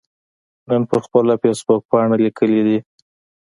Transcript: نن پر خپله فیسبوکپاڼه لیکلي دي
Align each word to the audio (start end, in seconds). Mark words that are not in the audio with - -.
نن 0.69 0.81
پر 0.89 0.99
خپله 1.05 1.33
فیسبوکپاڼه 1.41 2.15
لیکلي 2.25 2.61
دي 2.67 2.77